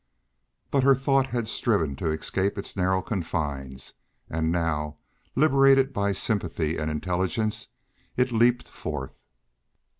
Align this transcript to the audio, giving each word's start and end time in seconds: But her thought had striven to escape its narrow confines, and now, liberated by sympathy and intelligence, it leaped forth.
But 0.71 0.81
her 0.81 0.95
thought 0.95 1.27
had 1.27 1.47
striven 1.47 1.95
to 1.97 2.09
escape 2.09 2.57
its 2.57 2.75
narrow 2.75 3.03
confines, 3.03 3.93
and 4.31 4.51
now, 4.51 4.97
liberated 5.35 5.93
by 5.93 6.11
sympathy 6.11 6.75
and 6.75 6.89
intelligence, 6.89 7.67
it 8.17 8.31
leaped 8.31 8.67
forth. 8.67 9.21